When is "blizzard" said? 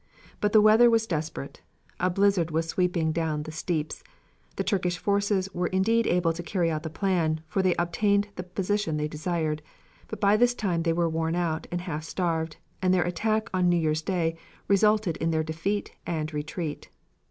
2.09-2.49